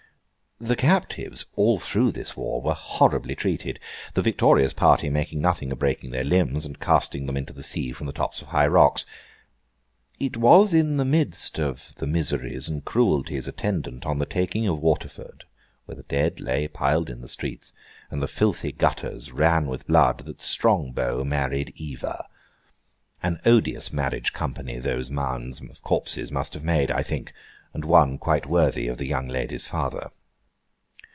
The 0.63 0.75
captives, 0.75 1.47
all 1.55 1.79
through 1.79 2.11
this 2.11 2.37
war, 2.37 2.61
were 2.61 2.75
horribly 2.75 3.33
treated; 3.33 3.79
the 4.13 4.21
victorious 4.21 4.73
party 4.73 5.09
making 5.09 5.41
nothing 5.41 5.71
of 5.71 5.79
breaking 5.79 6.11
their 6.11 6.23
limbs, 6.23 6.67
and 6.67 6.79
casting 6.79 7.25
them 7.25 7.35
into 7.35 7.51
the 7.51 7.63
sea 7.63 7.91
from 7.91 8.05
the 8.05 8.13
tops 8.13 8.43
of 8.43 8.49
high 8.49 8.67
rocks. 8.67 9.03
It 10.19 10.37
was 10.37 10.71
in 10.71 10.97
the 10.97 11.03
midst 11.03 11.57
of 11.57 11.95
the 11.95 12.05
miseries 12.05 12.69
and 12.69 12.85
cruelties 12.85 13.47
attendant 13.47 14.05
on 14.05 14.19
the 14.19 14.27
taking 14.27 14.67
of 14.67 14.79
Waterford, 14.83 15.45
where 15.85 15.95
the 15.95 16.03
dead 16.03 16.39
lay 16.39 16.67
piled 16.67 17.09
in 17.09 17.21
the 17.21 17.27
streets, 17.27 17.73
and 18.11 18.21
the 18.21 18.27
filthy 18.27 18.71
gutters 18.71 19.31
ran 19.31 19.65
with 19.65 19.87
blood, 19.87 20.19
that 20.25 20.43
Strongbow 20.43 21.23
married 21.23 21.73
Eva. 21.75 22.27
An 23.23 23.39
odious 23.47 23.91
marriage 23.91 24.31
company 24.31 24.77
those 24.77 25.09
mounds 25.09 25.59
of 25.59 25.81
corpses 25.81 26.31
must 26.31 26.53
have 26.53 26.63
made, 26.63 26.91
I 26.91 27.01
think, 27.01 27.33
and 27.73 27.83
one 27.83 28.19
quite 28.19 28.45
worthy 28.45 28.87
of 28.87 28.99
the 28.99 29.07
young 29.07 29.27
lady's 29.27 29.65
father. 29.65 30.11